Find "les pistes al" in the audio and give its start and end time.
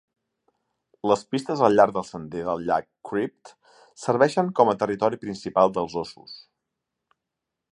1.09-1.75